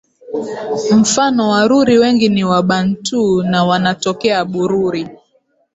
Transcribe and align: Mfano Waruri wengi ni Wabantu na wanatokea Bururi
Mfano 0.95 1.49
Waruri 1.49 1.97
wengi 1.97 2.29
ni 2.29 2.43
Wabantu 2.43 3.43
na 3.43 3.63
wanatokea 3.63 4.45
Bururi 4.45 5.07